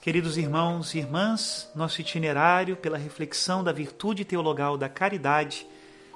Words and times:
Queridos 0.00 0.38
irmãos 0.38 0.94
e 0.94 0.98
irmãs, 0.98 1.70
nosso 1.74 2.00
itinerário 2.00 2.74
pela 2.74 2.96
reflexão 2.96 3.62
da 3.62 3.70
virtude 3.70 4.24
teologal 4.24 4.78
da 4.78 4.88
caridade 4.88 5.66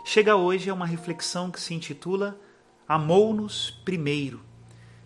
chega 0.07 0.37
hoje 0.37 0.71
a 0.71 0.75
uma 0.75 0.87
reflexão 0.87 1.50
que 1.50 1.60
se 1.60 1.75
intitula 1.75 2.41
Amou-nos 2.89 3.73
primeiro. 3.84 4.41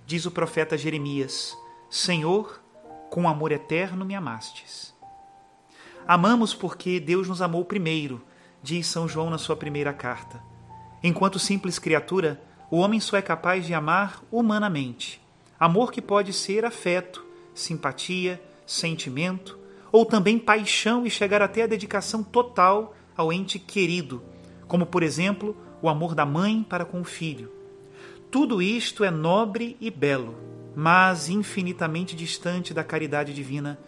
Diz 0.07 0.27
o 0.27 0.31
profeta 0.31 0.79
Jeremias: 0.79 1.59
Senhor, 1.91 2.63
com 3.11 3.29
amor 3.29 3.51
eterno 3.51 4.05
me 4.05 4.15
amastes. 4.15 4.95
Amamos 6.07 6.55
porque 6.55 7.01
Deus 7.01 7.27
nos 7.27 7.43
amou 7.43 7.65
primeiro, 7.65 8.25
diz 8.63 8.87
São 8.87 9.09
João 9.09 9.29
na 9.29 9.39
sua 9.39 9.57
primeira 9.57 9.93
carta. 9.93 10.41
Enquanto 11.03 11.41
simples 11.41 11.81
criatura, 11.81 12.41
o 12.71 12.77
homem 12.77 13.01
só 13.01 13.17
é 13.17 13.23
capaz 13.23 13.67
de 13.67 13.75
amar 13.75 14.23
humanamente. 14.31 15.21
Amor 15.59 15.91
que 15.91 16.01
pode 16.01 16.33
ser 16.33 16.65
afeto, 16.65 17.27
simpatia, 17.53 18.41
sentimento, 18.69 19.59
ou 19.91 20.05
também 20.05 20.39
paixão 20.39 21.07
e 21.07 21.11
chegar 21.11 21.41
até 21.41 21.63
a 21.63 21.67
dedicação 21.67 22.23
total 22.23 22.95
ao 23.17 23.33
ente 23.33 23.59
querido, 23.59 24.23
como 24.67 24.85
por 24.85 25.03
exemplo 25.03 25.57
o 25.81 25.89
amor 25.89 26.15
da 26.15 26.27
mãe 26.27 26.63
para 26.63 26.85
com 26.85 27.01
o 27.01 27.05
filho. 27.05 27.51
Tudo 28.31 28.61
isto 28.61 29.03
é 29.05 29.11
nobre 29.11 29.75
e 29.81 29.91
belo, 29.91 30.37
mas 30.77 31.31
infinitamente 31.31 32.15
distante 32.15 32.75
da 32.75 32.85
caridade 32.85 33.33
divina, 33.33 33.79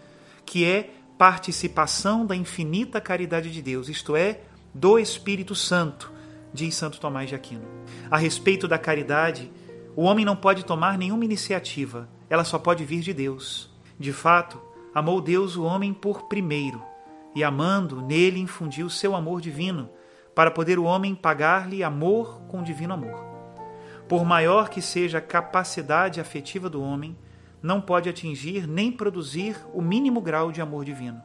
que 0.46 0.64
é 0.64 0.90
participação 1.18 2.24
da 2.24 2.34
infinita 2.34 3.02
caridade 3.02 3.52
de 3.52 3.60
Deus, 3.60 3.90
isto 3.90 4.16
é, 4.16 4.40
do 4.72 4.98
Espírito 4.98 5.54
Santo, 5.54 6.10
diz 6.54 6.74
Santo 6.74 6.98
Tomás 6.98 7.28
de 7.28 7.34
Aquino. 7.34 7.66
A 8.10 8.16
respeito 8.16 8.66
da 8.66 8.78
caridade, 8.78 9.52
o 9.94 10.04
homem 10.04 10.24
não 10.24 10.34
pode 10.34 10.64
tomar 10.64 10.96
nenhuma 10.96 11.26
iniciativa, 11.26 12.08
ela 12.30 12.44
só 12.44 12.58
pode 12.58 12.82
vir 12.82 13.00
de 13.02 13.12
Deus. 13.12 13.68
De 13.98 14.14
fato, 14.14 14.69
amou 14.94 15.20
Deus 15.20 15.56
o 15.56 15.64
homem 15.64 15.92
por 15.94 16.22
primeiro, 16.22 16.82
e 17.34 17.44
amando, 17.44 18.02
nele 18.02 18.40
infundiu 18.40 18.90
seu 18.90 19.14
amor 19.14 19.40
divino, 19.40 19.88
para 20.34 20.50
poder 20.50 20.78
o 20.78 20.84
homem 20.84 21.14
pagar-lhe 21.14 21.82
amor 21.82 22.42
com 22.48 22.62
divino 22.62 22.94
amor. 22.94 23.24
Por 24.08 24.24
maior 24.24 24.68
que 24.68 24.82
seja 24.82 25.18
a 25.18 25.22
capacidade 25.22 26.20
afetiva 26.20 26.68
do 26.68 26.82
homem, 26.82 27.16
não 27.62 27.80
pode 27.80 28.08
atingir 28.08 28.66
nem 28.66 28.90
produzir 28.90 29.56
o 29.72 29.80
mínimo 29.80 30.20
grau 30.20 30.50
de 30.50 30.60
amor 30.60 30.84
divino. 30.84 31.22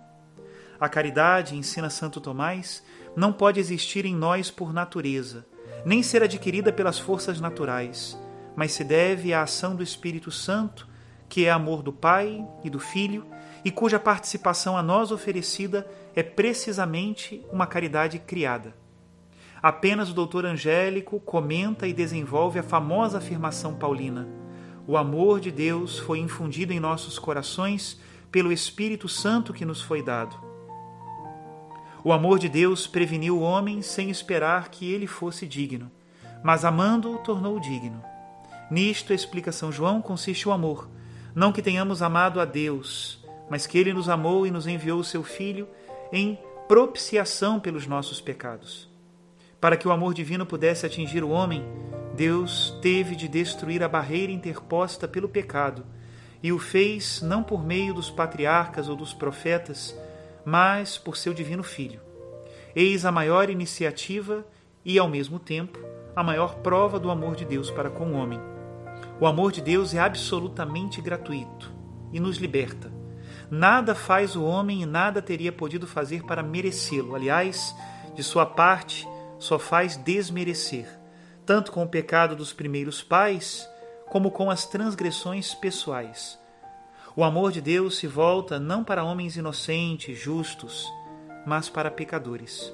A 0.80 0.90
caridade, 0.90 1.56
ensina 1.56 1.90
Santo 1.90 2.20
Tomás, 2.20 2.84
não 3.16 3.32
pode 3.32 3.60
existir 3.60 4.06
em 4.06 4.14
nós 4.14 4.52
por 4.52 4.74
natureza, 4.74 5.46
nem 5.86 6.04
ser 6.04 6.22
adquirida 6.22 6.72
pelas 6.72 7.00
forças 7.00 7.40
naturais, 7.40 8.20
mas 8.56 8.74
se 8.74 8.84
deve 8.84 9.34
à 9.34 9.44
ação 9.44 9.76
do 9.76 9.84
Espírito 9.84 10.30
Santo, 10.30 10.88
que 11.30 11.46
é 11.46 11.52
amor 11.52 11.82
do 11.82 11.94
Pai 11.94 12.46
e 12.64 12.70
do 12.70 12.80
Filho 12.80 13.26
e 13.66 13.72
cuja 13.72 14.00
participação 14.00 14.78
a 14.78 14.84
nós 14.84 15.12
oferecida 15.12 15.88
é 16.16 16.22
precisamente 16.22 17.44
uma 17.52 17.66
caridade 17.66 18.20
criada. 18.20 18.76
Apenas 19.60 20.12
o 20.12 20.14
doutor 20.14 20.46
Angélico 20.46 21.20
comenta 21.20 21.88
e 21.88 21.94
desenvolve 21.94 22.60
a 22.60 22.64
famosa 22.64 23.18
afirmação 23.18 23.74
paulina: 23.74 24.28
O 24.86 24.96
amor 24.96 25.40
de 25.40 25.52
Deus 25.52 25.98
foi 25.98 26.20
infundido 26.20 26.72
em 26.72 26.80
nossos 26.80 27.18
corações 27.18 28.00
pelo 28.32 28.52
Espírito 28.52 29.10
Santo 29.10 29.52
que 29.52 29.66
nos 29.66 29.82
foi 29.82 30.04
dado. 30.04 30.36
O 32.04 32.14
amor 32.14 32.38
de 32.38 32.48
Deus 32.48 32.86
preveniu 32.86 33.40
o 33.40 33.42
homem 33.42 33.82
sem 33.82 34.12
esperar 34.12 34.70
que 34.70 34.94
ele 34.94 35.08
fosse 35.08 35.48
digno, 35.48 35.92
mas 36.44 36.64
amando-o 36.64 37.18
tornou-o 37.18 37.60
digno. 37.60 38.04
Nisto, 38.70 39.12
explica 39.12 39.52
São 39.52 39.72
João, 39.72 40.04
consiste 40.04 40.48
o 40.48 40.52
amor, 40.52 40.88
não 41.34 41.52
que 41.52 41.64
tenhamos 41.64 42.04
amado 42.04 42.40
a 42.40 42.46
Deus, 42.46 43.25
mas 43.50 43.68
que 43.68 43.78
ele 43.78 43.94
nos 43.94 44.10
amou 44.10 44.46
e 44.46 44.52
nos 44.52 44.68
enviou 44.68 45.00
o 45.00 45.04
seu 45.04 45.24
Filho 45.24 45.68
em 46.12 46.40
propiciação 46.68 47.60
pelos 47.60 47.86
nossos 47.86 48.20
pecados. 48.20 48.90
Para 49.60 49.78
que 49.78 49.88
o 49.88 49.92
amor 49.92 50.14
divino 50.14 50.46
pudesse 50.46 50.86
atingir 50.86 51.24
o 51.24 51.30
homem, 51.30 51.64
Deus 52.16 52.78
teve 52.82 53.16
de 53.16 53.28
destruir 53.28 53.84
a 53.84 53.88
barreira 53.88 54.32
interposta 54.32 55.08
pelo 55.08 55.30
pecado 55.30 55.86
e 56.42 56.52
o 56.52 56.60
fez 56.60 57.22
não 57.22 57.44
por 57.44 57.66
meio 57.66 57.94
dos 57.94 58.10
patriarcas 58.10 58.88
ou 58.88 58.96
dos 58.96 59.14
profetas, 59.14 59.98
mas 60.46 60.98
por 60.98 61.18
seu 61.18 61.34
divino 61.34 61.64
Filho. 61.64 62.00
Eis 62.76 63.06
a 63.06 63.12
maior 63.12 63.50
iniciativa 63.50 64.46
e, 64.84 65.00
ao 65.00 65.10
mesmo 65.10 65.40
tempo, 65.40 65.80
a 66.16 66.24
maior 66.24 66.56
prova 66.56 67.00
do 67.00 67.10
amor 67.10 67.36
de 67.36 67.46
Deus 67.46 67.72
para 67.72 67.90
com 67.90 68.12
o 68.12 68.16
homem. 68.16 68.40
O 69.20 69.26
amor 69.26 69.52
de 69.52 69.62
Deus 69.62 69.94
é 69.94 70.00
absolutamente 70.00 71.02
gratuito 71.02 71.74
e 72.12 72.20
nos 72.20 72.38
liberta 72.38 72.95
Nada 73.50 73.94
faz 73.94 74.36
o 74.36 74.44
homem 74.44 74.82
e 74.82 74.86
nada 74.86 75.22
teria 75.22 75.52
podido 75.52 75.86
fazer 75.86 76.24
para 76.24 76.44
merecê-lo. 76.44 77.16
Aliás, 77.16 77.76
de 78.16 78.24
sua 78.24 78.46
parte, 78.46 79.08
só 79.38 79.60
faz 79.60 79.98
desmerecer, 79.98 80.88
tanto 81.46 81.72
com 81.72 81.84
o 81.84 81.88
pecado 81.88 82.36
dos 82.36 82.54
primeiros 82.54 83.04
pais, 83.04 83.68
como 84.08 84.32
com 84.32 84.50
as 84.50 84.66
transgressões 84.66 85.54
pessoais. 85.54 86.40
O 87.16 87.24
amor 87.24 87.52
de 87.52 87.62
Deus 87.62 87.98
se 87.98 88.08
volta 88.08 88.60
não 88.60 88.84
para 88.84 89.04
homens 89.04 89.38
inocentes, 89.38 90.20
justos, 90.20 90.92
mas 91.46 91.70
para 91.70 91.92
pecadores. 91.92 92.74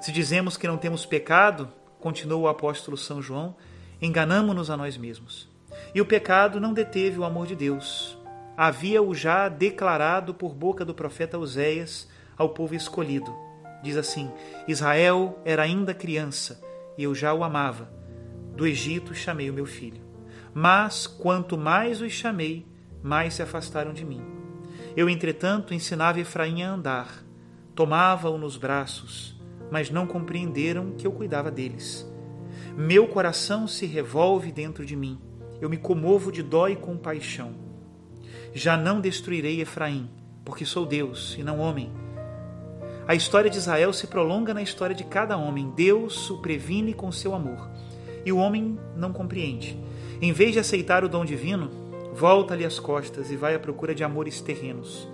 Se 0.00 0.12
dizemos 0.12 0.56
que 0.56 0.68
não 0.68 0.76
temos 0.76 1.06
pecado, 1.06 1.72
continuou 2.00 2.42
o 2.42 2.48
apóstolo 2.48 2.96
São 2.96 3.22
João, 3.22 3.56
enganamo-nos 4.02 4.70
a 4.70 4.76
nós 4.76 4.96
mesmos. 4.96 5.48
E 5.94 6.00
o 6.00 6.06
pecado 6.06 6.60
não 6.60 6.72
deteve 6.72 7.18
o 7.18 7.24
amor 7.24 7.46
de 7.46 7.54
Deus, 7.54 8.17
havia-o 8.58 9.14
já 9.14 9.48
declarado 9.48 10.34
por 10.34 10.52
boca 10.52 10.84
do 10.84 10.92
profeta 10.92 11.38
Oséias 11.38 12.08
ao 12.36 12.48
povo 12.48 12.74
escolhido. 12.74 13.32
Diz 13.84 13.96
assim: 13.96 14.32
Israel 14.66 15.38
era 15.44 15.62
ainda 15.62 15.94
criança 15.94 16.60
e 16.98 17.04
eu 17.04 17.14
já 17.14 17.32
o 17.32 17.44
amava. 17.44 17.88
Do 18.56 18.66
Egito 18.66 19.14
chamei 19.14 19.48
o 19.48 19.54
meu 19.54 19.64
filho. 19.64 20.02
Mas 20.52 21.06
quanto 21.06 21.56
mais 21.56 22.00
os 22.00 22.10
chamei, 22.10 22.66
mais 23.00 23.34
se 23.34 23.42
afastaram 23.42 23.92
de 23.92 24.04
mim. 24.04 24.24
Eu, 24.96 25.08
entretanto, 25.08 25.72
ensinava 25.72 26.18
Efraim 26.18 26.64
a 26.64 26.72
andar, 26.72 27.24
tomava-o 27.76 28.36
nos 28.36 28.56
braços, 28.56 29.40
mas 29.70 29.88
não 29.88 30.04
compreenderam 30.04 30.94
que 30.98 31.06
eu 31.06 31.12
cuidava 31.12 31.48
deles. 31.48 32.10
Meu 32.76 33.06
coração 33.06 33.68
se 33.68 33.86
revolve 33.86 34.50
dentro 34.50 34.84
de 34.84 34.96
mim, 34.96 35.20
eu 35.60 35.70
me 35.70 35.76
comovo 35.76 36.32
de 36.32 36.42
dó 36.42 36.66
e 36.66 36.74
compaixão 36.74 37.67
já 38.54 38.76
não 38.76 39.00
destruirei 39.00 39.60
Efraim, 39.60 40.08
porque 40.44 40.64
sou 40.64 40.86
Deus 40.86 41.36
e 41.38 41.42
não 41.42 41.58
homem. 41.58 41.90
A 43.06 43.14
história 43.14 43.48
de 43.48 43.56
Israel 43.56 43.92
se 43.92 44.06
prolonga 44.06 44.52
na 44.52 44.60
história 44.60 44.94
de 44.94 45.04
cada 45.04 45.36
homem. 45.36 45.72
Deus 45.74 46.28
o 46.28 46.38
previne 46.38 46.92
com 46.92 47.10
seu 47.10 47.34
amor. 47.34 47.66
E 48.22 48.30
o 48.30 48.36
homem 48.36 48.78
não 48.94 49.14
compreende. 49.14 49.78
Em 50.20 50.30
vez 50.30 50.52
de 50.52 50.58
aceitar 50.58 51.04
o 51.04 51.08
dom 51.08 51.24
divino, 51.24 51.70
volta-lhe 52.12 52.66
as 52.66 52.78
costas 52.78 53.30
e 53.30 53.36
vai 53.36 53.54
à 53.54 53.58
procura 53.58 53.94
de 53.94 54.04
amores 54.04 54.42
terrenos. 54.42 55.08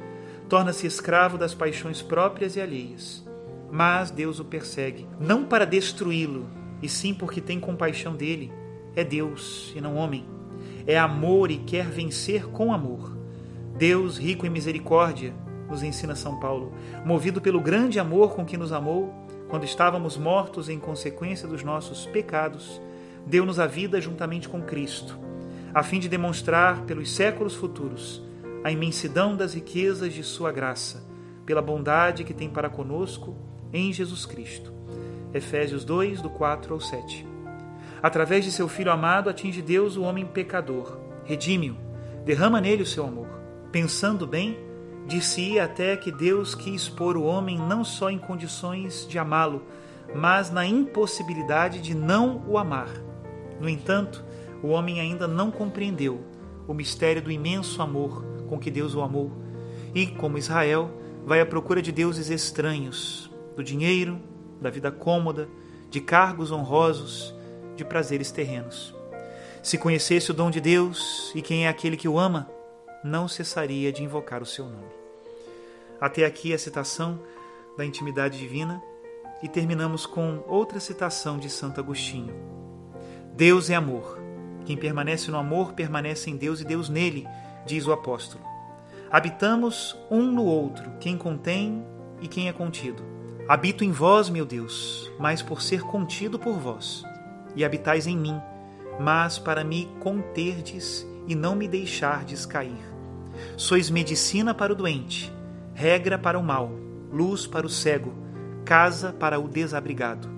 Torna-se 0.49 0.87
escravo 0.87 1.39
das 1.39 1.55
paixões 1.55 2.03
próprias 2.03 2.57
e 2.57 2.61
alheias. 2.61 3.25
Mas 3.71 4.11
Deus 4.11 4.41
o 4.41 4.45
persegue, 4.45 5.07
não 5.21 5.45
para 5.45 5.65
destruí-lo, 5.65 6.47
e 6.83 6.89
sim 6.89 7.15
porque 7.15 7.41
tem 7.41 7.61
compaixão 7.61 8.17
dele. 8.17 8.53
É 8.97 9.05
Deus 9.05 9.73
e 9.77 9.81
não 9.81 9.97
homem. 9.97 10.25
É 10.87 10.99
amor 10.99 11.51
e 11.51 11.59
quer 11.59 11.87
vencer 11.87 12.47
com 12.47 12.73
amor. 12.73 13.17
Deus, 13.77 14.19
rico 14.19 14.47
em 14.47 14.51
misericórdia, 14.51 15.35
nos 15.69 15.83
ensina 15.83 16.15
São 16.15 16.39
Paulo, 16.39 16.73
movido 17.05 17.41
pelo 17.41 17.61
grande 17.61 17.99
amor 17.99 18.33
com 18.35 18.45
que 18.45 18.57
nos 18.57 18.73
amou, 18.73 19.13
quando 19.49 19.65
estávamos 19.65 20.17
mortos 20.17 20.69
em 20.69 20.79
consequência 20.79 21.49
dos 21.49 21.65
nossos 21.65 22.07
pecados, 22.07 22.81
deu-nos 23.27 23.59
a 23.59 23.67
vida 23.67 24.01
juntamente 24.01 24.49
com 24.49 24.63
Cristo, 24.63 25.19
a 25.75 25.83
fim 25.83 25.99
de 25.99 26.09
demonstrar 26.09 26.83
pelos 26.83 27.11
séculos 27.13 27.57
futuros 27.57 28.23
a 28.63 28.71
imensidão 28.71 29.37
das 29.37 29.55
riquezas 29.55 30.15
de 30.15 30.23
Sua 30.23 30.53
graça, 30.53 31.05
pela 31.45 31.61
bondade 31.61 32.23
que 32.23 32.33
tem 32.33 32.49
para 32.49 32.71
conosco 32.71 33.37
em 33.73 33.93
Jesus 33.93 34.25
Cristo. 34.25 34.73
Efésios 35.35 35.85
2, 35.85 36.23
do 36.23 36.31
4 36.31 36.75
ao 36.75 36.81
7. 36.81 37.27
Através 38.01 38.45
de 38.45 38.53
seu 38.53 38.69
Filho 38.69 38.93
amado, 38.93 39.29
atinge 39.29 39.61
Deus 39.61 39.97
o 39.97 40.03
homem 40.03 40.25
pecador, 40.25 40.97
redime-o, 41.25 41.77
derrama 42.25 42.61
nele 42.61 42.85
o 42.85 42.87
seu 42.87 43.05
amor 43.05 43.44
Pensando 43.75 44.25
bem, 44.25 44.57
disse 45.05 45.59
até 45.59 45.97
que 45.97 46.13
Deus 46.13 46.55
quis 46.55 46.89
pôr 46.89 47.17
o 47.17 47.25
homem 47.25 47.59
não 47.59 47.85
só 47.85 48.09
em 48.09 48.19
condições 48.19 49.05
de 49.05 49.19
amá-lo, 49.19 49.65
mas 50.15 50.49
na 50.49 50.65
impossibilidade 50.65 51.81
de 51.81 51.93
não 51.93 52.45
o 52.47 52.57
amar. 52.57 52.89
No 53.61 53.69
entanto, 53.69 54.25
o 54.63 54.69
homem 54.69 55.01
ainda 55.01 55.27
não 55.27 55.51
compreendeu 55.51 56.21
o 56.69 56.73
mistério 56.73 57.21
do 57.21 57.33
imenso 57.33 57.83
amor 57.83 58.25
com 58.49 58.61
que 58.61 58.71
Deus 58.71 58.95
o 58.95 59.01
amou 59.01 59.33
e, 59.93 60.07
como 60.07 60.39
Israel, 60.39 60.89
vai 61.27 61.41
à 61.41 61.47
procura 61.47 61.83
de 61.83 61.91
deuses 61.91 62.31
estranhos, 62.31 63.29
do 63.57 63.65
dinheiro, 63.65 64.21
da 64.61 64.71
vida 64.71 64.93
cômoda, 64.93 65.49
de 65.91 66.01
cargos 66.01 66.53
honrosos, 66.53 67.35
de 67.75 67.85
prazeres 67.85 68.31
terrenos. 68.31 68.95
Se 69.65 69.77
conhecesse 69.77 70.31
o 70.31 70.35
dom 70.35 70.49
de 70.49 70.61
Deus 70.61 71.33
e 71.35 71.43
quem 71.43 71.67
é 71.67 71.69
aquele 71.69 71.97
que 71.97 72.07
o 72.07 72.21
ama, 72.21 72.49
não 73.05 73.29
cessaria 73.29 73.93
de 73.93 74.03
invocar 74.03 74.43
o 74.43 74.47
seu 74.47 74.65
nome. 74.65 74.91
Até 76.01 76.25
aqui 76.25 76.55
a 76.55 76.59
citação 76.59 77.21
da 77.77 77.85
intimidade 77.85 78.39
divina 78.39 78.83
e 79.43 79.49
terminamos 79.49 80.07
com 80.07 80.43
outra 80.49 80.81
citação 80.81 81.37
de 81.37 81.51
Santo 81.51 81.79
Agostinho. 81.79 82.35
Deus 83.35 83.69
é 83.69 83.75
amor. 83.75 84.19
Quem 84.65 84.75
permanece 84.75 85.31
no 85.31 85.37
amor 85.37 85.75
permanece 85.75 86.31
em 86.31 86.37
Deus 86.37 86.63
e 86.63 86.65
Deus 86.65 86.89
nele, 86.89 87.29
diz 87.67 87.87
o 87.87 87.93
apóstolo. 87.93 88.43
Habitamos 89.11 89.95
um 90.11 90.23
no 90.23 90.45
outro, 90.45 90.91
quem 90.99 91.19
contém 91.19 91.85
e 92.23 92.27
quem 92.27 92.49
é 92.49 92.53
contido. 92.53 93.03
Habito 93.47 93.85
em 93.85 93.93
vós, 93.93 94.31
meu 94.31 94.47
Deus, 94.47 95.13
mas 95.19 95.43
por 95.43 95.61
ser 95.61 95.83
contido 95.83 96.39
por 96.39 96.55
vós, 96.55 97.05
e 97.55 97.63
habitais 97.63 98.07
em 98.07 98.17
mim, 98.17 98.41
mas 98.99 99.39
para 99.39 99.63
me 99.63 99.87
conterdes 100.01 101.07
e 101.27 101.35
não 101.35 101.55
me 101.55 101.69
deixardes 101.69 102.47
cair. 102.47 102.94
Sois 103.57 103.91
medicina 103.91 104.55
para 104.55 104.73
o 104.73 104.77
doente, 104.77 105.33
regra 105.75 106.19
para 106.19 106.39
o 106.39 106.43
mal, 106.43 106.71
luz 107.13 107.47
para 107.47 107.67
o 107.67 107.71
cego, 107.71 108.15
casa 108.65 109.13
para 109.13 109.39
o 109.39 109.49
desabrigado. 109.49 110.29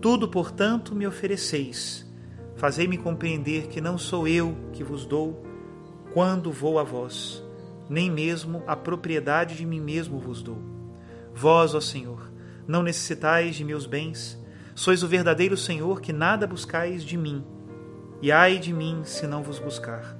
Tudo, 0.00 0.28
portanto, 0.28 0.94
me 0.94 1.06
ofereceis. 1.06 2.06
Fazei-me 2.56 2.96
compreender 2.96 3.66
que 3.66 3.80
não 3.80 3.98
sou 3.98 4.26
eu 4.26 4.56
que 4.72 4.84
vos 4.84 5.04
dou 5.04 5.44
quando 6.12 6.50
vou 6.50 6.78
a 6.78 6.82
vós, 6.82 7.44
nem 7.88 8.10
mesmo 8.10 8.62
a 8.66 8.74
propriedade 8.74 9.56
de 9.56 9.66
mim 9.66 9.80
mesmo 9.80 10.18
vos 10.18 10.42
dou. 10.42 10.58
Vós, 11.34 11.74
ó 11.74 11.80
Senhor, 11.80 12.30
não 12.66 12.82
necessitais 12.82 13.56
de 13.56 13.64
meus 13.64 13.84
bens, 13.84 14.42
sois 14.74 15.02
o 15.02 15.08
verdadeiro 15.08 15.56
Senhor 15.56 16.00
que 16.00 16.12
nada 16.12 16.46
buscais 16.46 17.04
de 17.04 17.16
mim. 17.16 17.44
E 18.22 18.32
ai 18.32 18.58
de 18.58 18.72
mim 18.72 19.02
se 19.04 19.26
não 19.26 19.42
vos 19.42 19.58
buscar. 19.58 20.16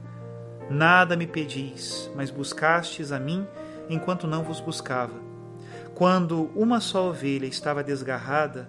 Nada 0.69 1.17
me 1.17 1.27
pedis, 1.27 2.11
mas 2.17 2.31
buscastes 2.31 3.13
a 3.13 3.21
mim 3.21 3.47
enquanto 3.89 4.27
não 4.27 4.43
vos 4.43 4.61
buscava. 4.61 5.15
Quando 5.95 6.51
uma 6.55 6.81
só 6.81 7.09
ovelha 7.09 7.47
estava 7.47 7.85
desgarrada, 7.85 8.69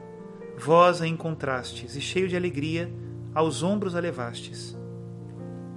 vós 0.58 1.02
a 1.02 1.08
encontrastes 1.08 1.96
e, 1.96 2.02
cheio 2.02 2.28
de 2.28 2.36
alegria, 2.36 2.92
aos 3.34 3.64
ombros 3.64 3.96
a 3.96 4.00
levastes. 4.00 4.78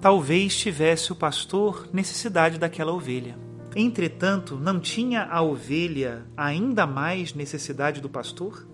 Talvez 0.00 0.56
tivesse 0.56 1.12
o 1.12 1.16
pastor 1.16 1.88
necessidade 1.92 2.58
daquela 2.58 2.92
ovelha. 2.92 3.36
Entretanto, 3.74 4.56
não 4.56 4.80
tinha 4.80 5.24
a 5.24 5.42
ovelha 5.42 6.26
ainda 6.36 6.86
mais 6.86 7.34
necessidade 7.34 8.00
do 8.00 8.08
pastor? 8.08 8.66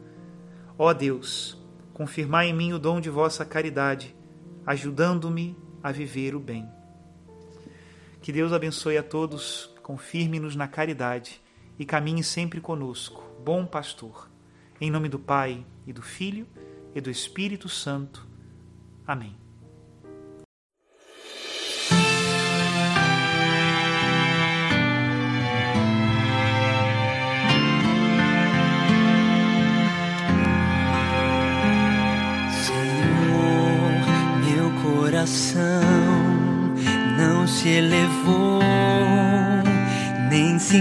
Ó 0.78 0.92
Deus, 0.92 1.60
confirmai 1.92 2.49
em 2.49 2.52
mim 2.52 2.72
o 2.72 2.78
dom 2.78 3.00
de 3.00 3.10
vossa 3.10 3.44
caridade, 3.44 4.16
ajudando-me 4.66 5.56
a 5.82 5.92
viver 5.92 6.34
o 6.34 6.40
bem. 6.40 6.69
Que 8.26 8.32
Deus 8.32 8.52
abençoe 8.52 8.99
a 8.99 9.05
todos 9.05 9.73
confirme-nos 9.84 10.56
na 10.56 10.67
caridade 10.67 11.40
e 11.78 11.84
caminhe 11.84 12.25
sempre 12.25 12.61
conosco, 12.61 13.23
bom 13.44 13.64
pastor. 13.64 14.28
Em 14.81 14.90
nome 14.90 15.08
do 15.08 15.17
Pai, 15.17 15.64
e 15.87 15.93
do 15.93 16.02
Filho, 16.02 16.44
e 16.93 17.00
do 17.00 17.08
Espírito 17.08 17.69
Santo. 17.69 18.26
Amém. 19.06 19.37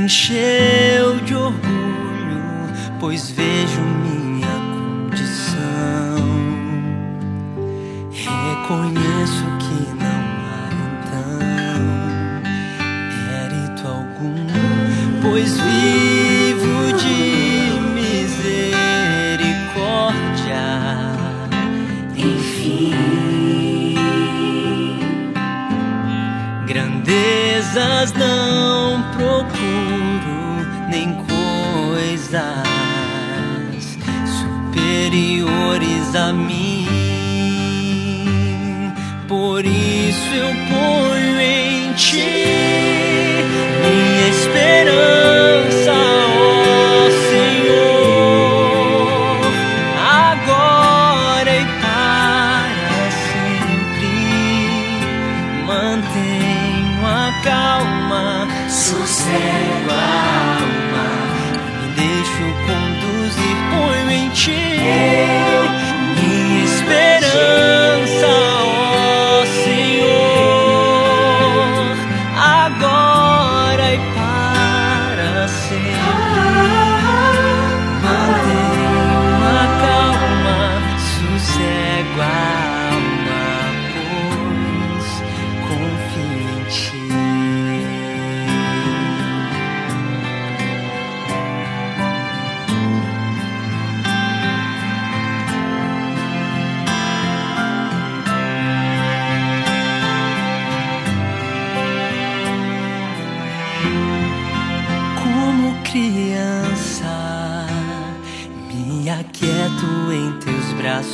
Encheu 0.05 1.15
de 1.25 1.33
orgulho, 1.33 2.43
pois 2.99 3.31
vejo 3.31 3.81
minha 3.81 4.55
condição. 5.09 5.57
Reconheço 8.11 9.45
que 9.59 9.79
não 9.95 10.21
há 10.45 10.69
então 10.85 11.39
mérito 13.25 13.87
algum, 13.87 14.45
pois 15.23 15.59
vivo 15.59 16.24
a 36.15 36.31
mim. 36.31 36.87
Por 39.27 39.65
isso 39.65 40.33
eu 40.33 40.53
ponho 40.69 41.39
em 41.39 41.93
ti 41.93 42.64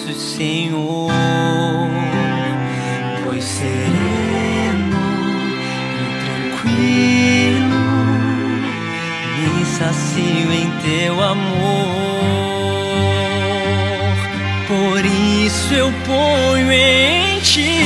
braços, 0.01 0.21
Senhor, 0.21 1.11
pois 3.23 3.43
sereno 3.43 4.97
e 5.97 6.05
tranquilo 6.25 7.81
me 9.55 9.65
sacio 9.65 10.51
em 10.53 10.69
teu 10.81 11.21
amor. 11.21 12.01
Por 14.67 15.05
isso 15.05 15.73
eu 15.73 15.91
ponho 16.05 16.71
em 16.71 17.39
ti 17.41 17.83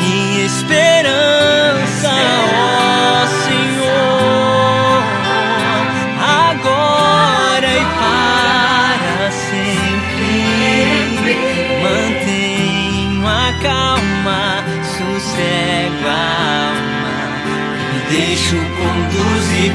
minha 0.00 0.46
esperança, 0.46 2.10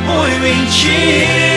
ponho 0.06 0.46
em. 0.46 1.55